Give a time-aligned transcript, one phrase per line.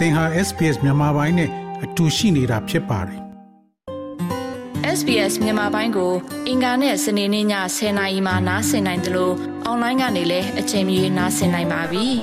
[0.00, 1.50] သင်ဟာ SPS မြန်မာပိုင်းနဲ့
[1.84, 3.20] အတူရှိနေတာဖြစ်ပါတယ်
[4.98, 6.12] SBS မြန်မာပိုင်းကို
[6.48, 7.46] အင်ကာနဲ့စနေနေ့ည
[7.76, 9.34] 10:00နာရီမှနားဆင်နိုင်တယ်လို့
[9.64, 12.06] အွန်လိုင်းကနေလည်းအချိန်မီနားဆင်နိုင်ပါပြီ။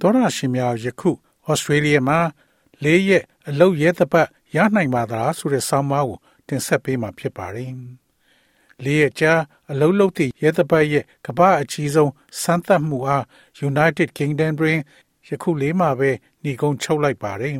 [0.00, 1.10] သောရရှင်များယခု
[1.46, 2.18] ဩစတြေးလျမှာ
[2.84, 6.18] လေးရက်အလုတ်ရဲသပတ်ရနိုင်ပါသလားဆိုတဲ့ဆောင်းပါးကို
[6.48, 7.72] တင်ဆက်ပေးမှာဖြစ်ပါတယ်။
[8.84, 9.32] လေးရက်ကြာ
[9.70, 12.12] အလုံးလုံးသည့်ရဲသပတ်ရဲ့ကမ္ဘာအကြီးဆုံး
[12.42, 13.24] စမ်းသပ်မှုအား
[13.68, 14.78] United Kingdom တွင်
[15.28, 16.10] ယခုလေးမှာပဲ
[16.44, 17.54] ညီကုန်းချုပ်လိုက်ပါတယ်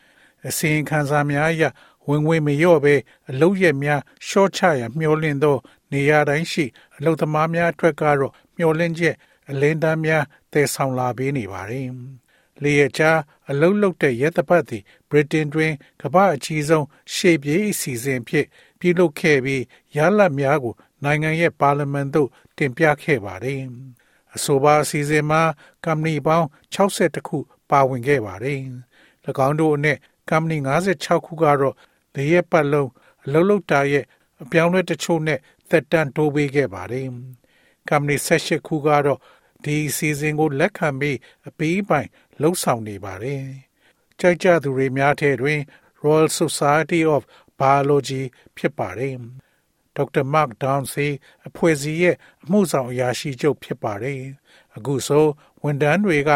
[0.48, 1.64] ။အစီရင်ခံစာများအရ
[2.08, 2.94] ဝင်ဝင်မလျော့ပဲ
[3.30, 5.56] အလုံးရက်များရှော့ချရမျောလင့်သော
[5.92, 6.64] နေရာတိုင်းရှိ
[6.96, 9.14] အလုသမားများအတွက်ကတော့မျောလင့်ချက်
[9.50, 11.88] အလင်းတန်းများတည်ဆောင်လာပေးနေပါတယ်။
[12.62, 13.10] လေယာချာ
[13.50, 15.72] အလုံးလုံးတဲ့ရဲတပ်ပတ်သည်ဗြိတိန်တွင်
[16.02, 18.46] ကမ္ဘာအကြီးဆုံးရှေ့ပြေးအစီအစဉ်ဖြင့်
[18.84, 19.62] ပြုလုပ်ခဲ့ပြီး
[19.96, 20.74] ရလဒ်များကို
[21.04, 23.60] နိုင်ငံရဲ့ပါလီမန်သို့တင်ပြခဲ့ပါတယ်။
[24.34, 25.42] အဆိုပါအစီအစဉ်မှာ
[25.84, 27.38] ကမ္ပဏီပေါင်း60ခု
[27.70, 28.60] ပါဝင်ခဲ့ပါတယ်။၎
[29.46, 29.98] င်းတို့အနက်
[30.30, 30.56] ကမ္ပဏီ
[30.92, 31.74] 56ခုကတော့
[32.14, 32.90] လေရက်ပတ်လုံး
[33.24, 34.04] အလုံးလုံးတာရဲ့
[34.42, 35.38] အပြောင်းလဲတချို့နဲ့
[35.70, 37.06] သက်တမ်းတိုးပေးခဲ့ပါတယ်။
[37.88, 39.20] ကမ္ပဏီ18ခုကတော့
[39.64, 42.08] ဒီအစီအစဉ်ကိုလက်ခံပြီးအပေးပိုင်
[42.40, 43.42] လှုပ်ဆောင်နေပါတယ်။
[44.20, 45.60] ကြိုက်ကြသူတွေများထဲတွင်
[46.04, 47.22] Royal Society of
[47.60, 48.22] Biology
[48.56, 49.14] ဖြစ်ပါတယ်။
[49.96, 51.06] ဒေါက်တာမတ်ဒေါန်စီ
[51.48, 54.20] အဖွဲ့အစည်းရဲ့အမှုဆောင်အရာရှိချုပ်ဖြစ်ပါတယ်။
[54.76, 55.26] အခုဆို
[55.62, 56.30] ဝန်ထမ်းတွေက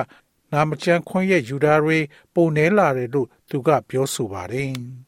[0.53, 1.99] နာမကျန်းခွင့်ရဲ့ယူတာတွေ
[2.35, 4.73] ပုံနေလာတယ်လို့သူကပြောဆိုပါတယ်။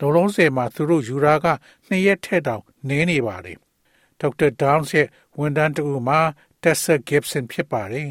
[0.00, 1.46] လုံးလုံးစဲမှာသူတို့ယူရာက
[1.88, 3.58] နှစ်ရက်ထက်တောင်နင်းနေပါတယ်
[4.20, 5.06] ဒေါက်တာဒေါင်းစ်ရဲ့
[5.38, 6.20] ဝန်ထမ်းတူမှာ
[6.62, 8.10] တက်ဆာဂစ်ဆန်ဖြစ်ပါတယ်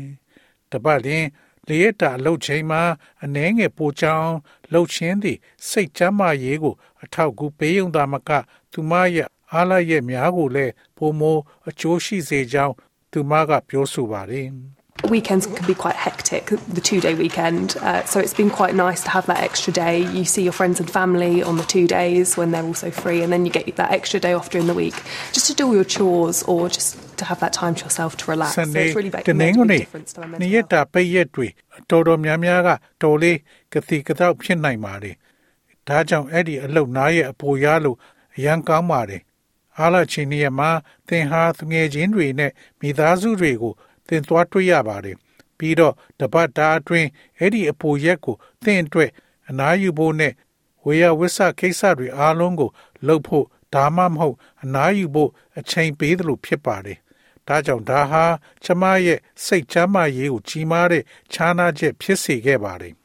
[0.71, 1.25] တပတ်ရင်
[1.67, 2.81] လေရတာလှုပ်ချိန်မှာ
[3.23, 4.33] အနှဲငယ်ပိုချောင်း
[4.71, 5.37] လှုပ်ချင်းသည်
[5.69, 8.29] စိတ်ချမ်းသာရေးကို အထောက်အကူပေးုံသာမက
[8.71, 11.21] သူမရဲ့အားလရဲ့များကိုလည်းပုံမ
[11.67, 12.75] အကျိုးရှိစေကြောင်း
[13.11, 14.47] သူမကပြောဆိုပါတယ်။
[15.10, 17.76] Weekends can be quite hectic, the two day weekend.
[17.76, 19.96] Uh, so it's been quite nice to have that extra day.
[20.18, 23.30] You see your friends and family on the two days when they're also free, and
[23.30, 24.94] then you get that extra day off during the week
[25.32, 28.30] just to do all your chores or just to have that time to yourself to
[28.30, 28.54] relax.
[28.54, 30.92] so it's really made a big difference to my mental health.
[30.94, 31.48] ပိတ်ရက်တွေ
[31.90, 32.68] တော်တော်များများက
[33.02, 33.38] တော်လေး
[33.72, 35.14] ကတိကတောက်ဖြစ်နိုင်ပါတယ်။
[35.88, 37.96] ဒါကြောင့်အဲ့ဒီအလုတ်နားရဲ့အပေါ်ရလို့
[38.36, 39.22] အရန်ကောင်းပါတယ်။
[39.78, 40.70] အားလချင်းရဲ့မှာ
[41.08, 43.74] သင်ဟာငွေချင်းတွေနဲ့မိသားစုတွေကို
[44.09, 45.17] သင်သွားတွေ့ရပါတယ်
[45.57, 47.09] ပြီးတော့တပတ်တာအတွင်း
[47.39, 49.09] အဲ့ဒီအပူရက်ကိုသင်အတွက်
[49.49, 50.33] အနားယူဖို့နဲ့
[50.85, 52.69] ဝေယဝစ္စကိစ္စတွေအားလုံးကို
[53.07, 56.99] လှုပ်ဖို့ဒါမှမဟုတ်အနားယူဖို့အချိန်ပေးသလိုဖြစ်ပါတယ်
[57.47, 58.23] ဒါကြောင့်ဒါဟာ
[58.63, 61.03] ကျမရဲ့စိတ်ချမ်းသာရေးကိုကြီးမားတဲ့
[61.33, 62.95] ခြားနာချက်ဖြစ်စေခဲ့ပါတယ်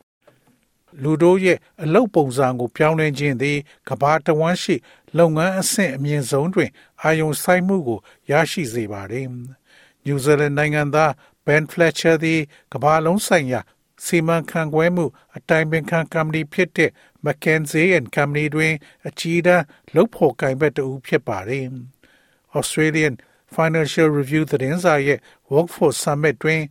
[1.03, 4.77] လူတို့ရဲ့အလုပ်ပုံစံကိုပြောင်းလဲခြင်းသည်ကဘာတဝမ်းရှိ
[5.19, 6.71] လုပ်ငန်းအဆင့်အမြင့်ဆုံးတွင်
[7.03, 7.99] အာယုံစိုက်မှုကို
[8.31, 9.27] ရရှိစေပါတယ်။
[10.05, 11.11] နယူးဇီလန်နိုင်ငံသား
[11.47, 12.41] Ben Fletcher သည်
[12.73, 13.61] ကမ္ဘာလုံးဆိုင်ရာ
[14.05, 15.07] စီမံခန့်ခွဲမှု
[15.37, 16.91] အတိုင်ပင်ခံကုမ္ပဏီဖြစ်တဲ့
[17.25, 18.75] McKinsey and Company တွင်
[19.09, 19.65] အကြီးတန်း
[19.95, 21.67] လုပ်ဖော်ကိုင်ဘက်တူဖြစ်ပါတယ်။
[22.59, 23.15] Australian
[23.55, 25.19] Financial Review သတင်းစာရဲ့
[25.53, 26.63] Workforce Summit တွင်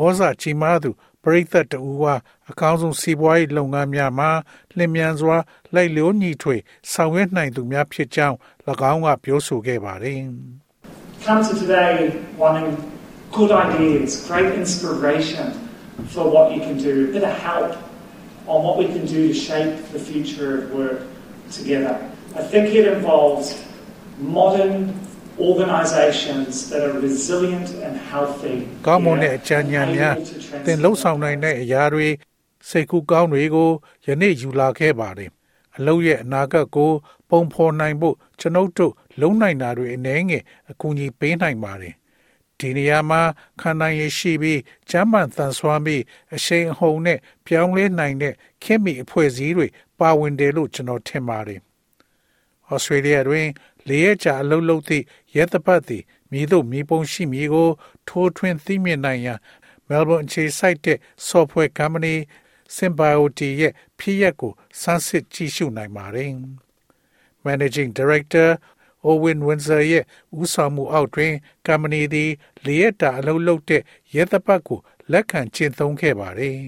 [0.00, 0.90] ဩဇာကြီးမားသူ
[1.22, 2.14] ပရိသတ်တူဟာ
[2.50, 4.30] အကောင်းဆုံးစီးပွားရေးလုပ်ငန်းများမှာ
[4.76, 5.36] လျင်မြန်စွာ
[5.74, 6.56] လိုက်လျောညီထွေ
[6.92, 8.36] ဆောင်ရွက်နိုင်သူများဖြစ်ကြောင်း၎
[8.92, 10.20] င်းကပြောဆိုခဲ့ပါတယ်။
[11.21, 12.69] come to today wanting
[13.31, 15.51] good ideas, great inspiration
[16.13, 17.75] for what you can do, a bit of help
[18.47, 21.01] on what we can do to shape the future of work
[21.51, 21.95] together.
[22.35, 23.63] I think it involves
[24.19, 24.97] modern
[25.39, 28.57] organizations that are resilient and healthy.
[28.87, 30.15] ကောင်းမွန်တဲ့အကြံဉာဏ်များ
[30.65, 32.07] သင်လှုပ်ဆောင်နိုင်တဲ့အရာတွေ
[32.69, 33.71] စိတ်ကူးကောင်းတွေကို
[34.05, 35.29] ယနေ့ယူလာခဲ့ပါတယ်။
[35.77, 36.91] အလုံးရဲ့အနာဂတ်ကို
[37.29, 41.94] ပုံဖော်နိုင်ဖို့ကျွန်ုပ်တို့ လုံနိုင်တာတွေအနေငယ်အကူအညီပေးနိုင်ပါတယ်
[42.62, 43.20] ဒီနေရာမှာ
[43.60, 44.60] ခန္ဓာရည်ရှိပြီး
[44.90, 46.02] ကျမ်းမှန်သန်စွမ်းပြီး
[46.34, 49.66] အရှိန်အဟုန်နဲ့ပြောင်းလဲနိုင်တဲ့ခင်မီအဖွဲ့အစည်းတွေ
[49.98, 51.60] ပါဝင်တယ်လို့ကျွန်တော်ထင်ပါတယ်။
[52.70, 53.48] ဩစတြေးလျတွင်
[53.88, 55.04] လေးရကြအလုပ်လုပ်သည့်
[55.36, 57.70] ရဲတပ်ပတ်သည်မိတို့မိပုံရှိမည်ကို
[58.08, 59.38] ထိုးထွင်းသိမြင်နိုင်ရန်
[59.88, 60.98] Melbourne အခြေစိုက်တဲ့
[61.28, 62.16] software company
[62.76, 66.30] Symbiote ရဲ့ဖြစ်ရပ်ကိုစမ်းစစ်ကြည့်ရှုနိုင်ပါတယ်။
[67.46, 68.48] Managing Director
[69.08, 70.04] Owen Windsor ရဲ့
[70.38, 71.32] ဦးဆောင်မှုအောက်တွင်
[71.66, 72.30] ကုမ္ပဏီသည်
[72.64, 73.82] လေးရက်တာအလုပ်လုပ်တဲ့
[74.14, 74.80] ရဲတပ်ပတ်ကို
[75.12, 76.58] လက်ခံကျင့်သုံးခဲ့ပါတယ်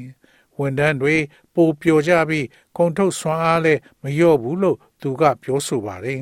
[0.58, 1.16] ဝန်ထမ်းတွေ
[1.54, 2.46] ပိုပျော်ကြပြီး
[2.76, 6.20] ကုန်ထုတ်စွမ်းအားလည်းမလျော့ဘူးလို့သူကပြောဆိုပါတယ်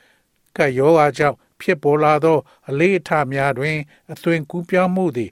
[0.56, 3.76] ။ကပ်ရောဂါကြောင့်ဖြစ်ပေါ်လာသော အလေးအထားများတွင်
[4.12, 5.30] အသွင်ကူးပြောင်းမှုသည်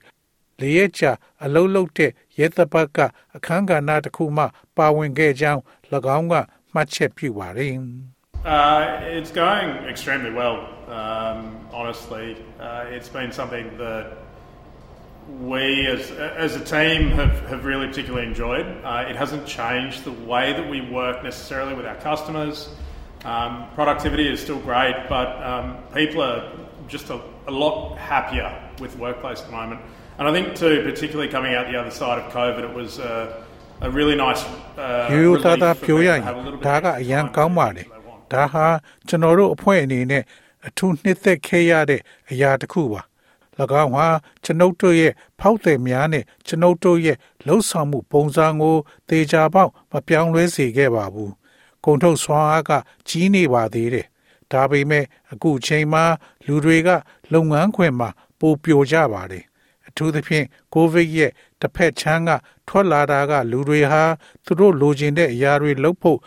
[0.59, 1.03] လေရချ
[1.43, 2.99] အလုံးလုံးတဲ့ရဲတပ်ပတ်က
[3.35, 4.45] အခန်းကဏ္ဍတစ်ခုမှ
[4.77, 5.61] ပါဝင်ခဲ့ကြောင်း၎
[6.17, 6.33] င်းက
[6.73, 7.75] မှတ်ချက်ပြုပါတယ်။
[8.43, 12.35] Uh, it's going extremely well, um, honestly.
[12.59, 14.17] Uh, it's been something that
[15.39, 18.65] we as, as a team have, have really particularly enjoyed.
[18.83, 22.67] Uh, it hasn't changed the way that we work necessarily with our customers.
[23.23, 26.51] Um, productivity is still great, but um, people are
[26.89, 29.79] just a, a lot happier with workplace at the moment.
[30.17, 33.45] And I think, too, particularly coming out the other side of COVID, it was a,
[33.79, 34.43] a really nice.
[34.77, 35.07] Uh,
[38.33, 38.65] ဒါဟာ
[39.07, 40.23] ကျွန်တော်တို့အဖွဲ့အနေနဲ့
[40.67, 42.01] အထူးနှစ်သက်ခဲ့ရတဲ့
[42.31, 43.01] အရာတစ်ခုပါ၎
[43.83, 44.07] င်းဟာ
[44.43, 48.77] ကျွန်ုပ်တို့ရဲ့ဖောက်သည်များနဲ့ကျွန်ုပ်တို့ရဲ့လှုပ်ဆောင်မှုပုံစံကို
[49.09, 51.31] သေချာပေါက်မပြောင်းလဲစေခဲ့ပါဘူး။
[51.85, 52.71] ကုန်ထုတ်စွမ်းအားက
[53.07, 54.07] ကြီးနေပါသေးတယ်။
[54.51, 56.03] ဒါပေမဲ့အခုချိန်မှာ
[56.45, 56.89] လူတွေက
[57.33, 58.09] လုပ်ငန်းခွင်မှာ
[58.39, 59.43] ပိုပြိုကြပါတယ်။
[59.87, 61.31] အထူးသဖြင့်ကိုဗစ်ရဲ့
[61.61, 62.31] တစ်ဖက်ချမ်းက
[62.67, 64.03] ထွက်လာတာကလူတွေဟာ
[64.45, 66.19] သူတို့လိုချင်တဲ့အရာတွေလုပ်ဖို့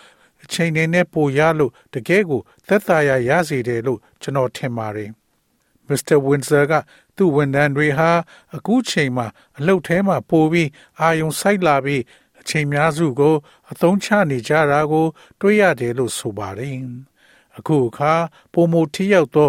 [0.46, 5.10] အချိန်နဲ့ပိုရလို့တကယ်ကိုသက်သာရရစေတယ်လို့ကျွန်တော်ထင်ပါတယ်။
[5.88, 6.16] Mr.
[6.26, 6.72] Windsor က
[7.16, 8.10] သူ့ဝန်ထမ်းတွေဟာ
[8.56, 9.26] အခုချိန်မှာ
[9.58, 10.68] အလုတ်ထဲမှာပိုပြီး
[11.00, 12.02] အာယုံစိုက်လာပြီး
[12.40, 13.34] အချိန်များစုကို
[13.70, 15.06] အသုံးချနေကြတာကို
[15.40, 16.76] တွေ့ရတယ်လို့ဆိုပါတယ်။
[17.58, 18.12] အခုအခါ
[18.52, 19.48] ပုံမထိရောက်သော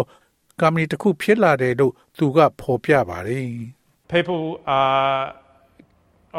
[0.60, 3.50] ကမ္ဘာတစ်ခုဖြစ်လာတယ်လို့သူကဖော်ပြပါတယ်
[4.14, 4.42] People
[4.80, 5.34] are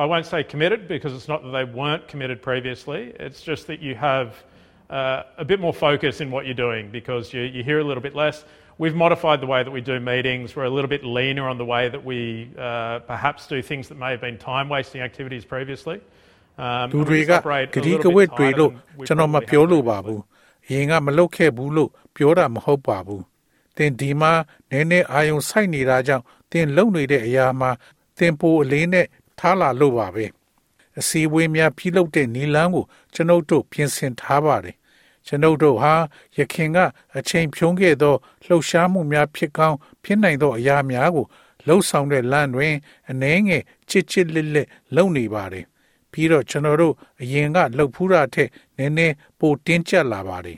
[0.04, 3.02] I won't say committed because it's not that they weren't committed previously.
[3.20, 4.28] It's just that you have
[4.91, 8.03] uh, a bit more focus in what you're doing because you, you hear a little
[8.03, 8.45] bit less.
[8.77, 10.57] We've modified the way that we do meetings.
[10.57, 13.99] We're a little bit leaner on the way that we uh, perhaps do things that
[13.99, 16.01] may have been time wasting activities previously.
[16.93, 17.33] လူတွေက
[17.75, 18.71] ဂတိကဝတ်တွေလို့
[19.07, 20.21] ကျွန်တော်မပြောလို့ပါဘူး။
[20.71, 23.23] ရင်ကမလုတ်ခဲ့ဘူးလို့ပြောတာမဟုတ်ပါဘူး။
[23.77, 24.33] သင်ဒီမှာ
[24.71, 27.71] နည်းနည်းအာယုံစိုက်နေတာကြောင့်သင်လုံနေတဲ့အရာမှာ
[28.19, 29.07] သင်ပိုအလေးနဲ့
[29.39, 30.27] ထားလာလို့ပါပဲ။
[31.01, 32.85] အစည်းအဝေးများပြုလုပ်တဲ့နီလန်းကို
[33.15, 34.77] ကျွန်ုပ်တို့ပြင်ဆင်ထားပါတယ်
[35.30, 35.94] ကျွန်ုပ်တို့ဟာ
[36.38, 36.78] ယခင်က
[37.18, 38.16] အချိန်ဖြုံးခဲ့သော
[38.46, 41.26] လှုပ်ရှားမှုများဖြစ်ကောင်းဖြစ်နိုင်သောအရာများကို
[41.68, 42.76] လှုပ်ဆောင်တဲ့လမ်းတွင်
[43.10, 45.66] အနှဲငယ်ချစ်ချစ်လက်လက်လုပ်နေပါတယ်။
[46.12, 50.58] ပြီးတော့ကျွန်တော်တို့အရင်ကလှုပ်ဖူးတာထက်နည်းနည်းပိုတင်းကျပ်လာပါတယ်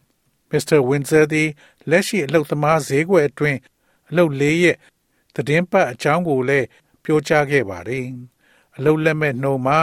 [0.50, 0.78] ။Mr.
[0.88, 1.48] Windsor သည်
[1.90, 3.58] လက်ရှိအလုပ်သမားဈေးကွက်အတွင်း
[4.10, 4.76] အလုပ်လေးရဲ့
[5.34, 6.66] သတင်းပတ်အကြောင်းကိုလည်း
[7.04, 8.04] ပြောကြားခဲ့ပါတယ်။
[8.76, 9.78] အလုပ်လက်မဲ့နှုံမှာ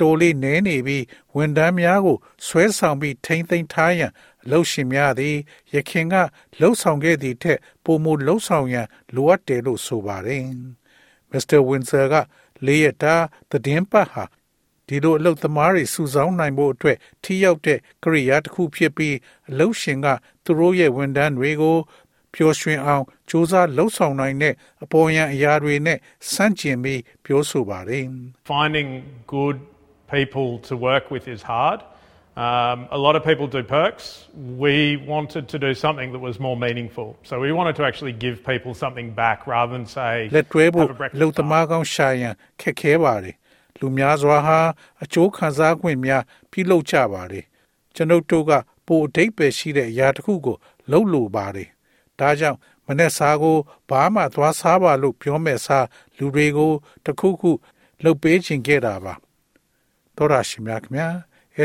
[0.00, 1.04] တိုလေးနည်းနေပြီး
[1.36, 2.16] ဝန်ထမ်းများကို
[2.46, 4.12] ဆွဲဆောင်ပြီးထိမ့်သိမ်းထားရန်
[4.44, 5.36] အလုပ်ရှင်များသည်
[5.74, 6.14] ရခင်က
[6.60, 10.42] လှုပ်ဆောင်ခဲ့သည့်ထက်ပိုမိုလှုပ်ဆောင်ရန်လိုအပ်တယ်လို့ဆိုပါတယ်။
[11.32, 11.60] Mr.
[11.68, 12.14] Windsor က
[12.66, 13.14] လေးရတာ
[13.50, 14.24] သတင်းပတ်ဟာ
[14.86, 19.16] ဒီလိုအလုပ်သမားတွေစုဆောင်းနိုင်ဖို့အတွက်ထိရောက်တဲ့ကရိယာတစ်ခုဖြစ်ပြီး
[19.50, 20.06] အလုပ်ရှင်က
[20.44, 21.78] သူတို့ရဲ့ဝန်ထမ်းတွေကို
[22.34, 24.54] ပျော်ရွှင်အောင်စူးစမ်းလှုပ်ဆောင်နိုင်တဲ့
[24.84, 25.98] အပေါ်ယံအရာတွေနဲ့
[26.32, 28.04] စန့်ကျင်ပြီးပြောဆိုပါတယ်
[28.50, 28.90] Finding
[29.32, 29.56] good
[30.17, 31.79] people to work with is hard.
[32.37, 34.27] Um, a lot of people do perks.
[34.35, 37.15] We wanted to do something that was more meaningful.
[37.23, 40.87] So we wanted to actually give people something back rather than say လက်တွဲဖို့
[41.21, 43.35] လုံသမားကောင်းရှာရန်ခက်ခဲပါတယ်။
[43.79, 44.59] လူများစွာဟာ
[45.03, 47.45] အကျိုးခံစား권များပြုလုပ်ကြပါတယ်။
[47.95, 48.51] ကျွန်ုပ်တို့က
[48.87, 50.57] ပိုအဓိပ္ပာယ်ရှိတဲ့အရာတစ်ခုကို
[50.91, 51.69] လှုပ်လိုပါတယ်။
[52.19, 52.57] ဒါကြောင့်
[52.87, 53.57] မနေ့စားကို
[53.89, 55.85] ဘာမှသွားစားပါလို့ပြောမဲ့စား
[56.17, 56.71] လူတွေကို
[57.05, 57.51] တခုခု
[58.03, 59.13] လှုပ်ပေးခြင်းခဲ့တာပါ။
[60.20, 61.08] တော်ရရှိမြခင်ဗျာ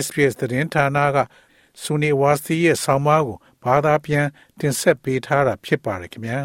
[0.03, 1.17] SPS သတင်းဌာနက
[1.81, 4.27] ဆူနီဝါစီရဲ့ဆောင်းပါးကိုဘာသာပြန်
[4.59, 6.39] တင်ဆက်ပေးထားတာဖြစ်ပါတယ်ခင်ဗျာ